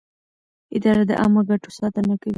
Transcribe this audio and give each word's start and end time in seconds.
اداره 0.75 1.03
د 1.09 1.11
عامه 1.21 1.41
ګټو 1.49 1.69
ساتنه 1.79 2.15
کوي. 2.21 2.29